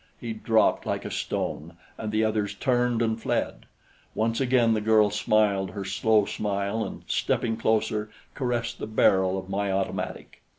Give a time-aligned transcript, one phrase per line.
[0.19, 3.67] He dropped like a stone, and the others turned and fled.
[4.15, 9.47] Once again the girl smiled her slow smile and stepping closer, caressed the barrel of
[9.47, 10.41] my automatic.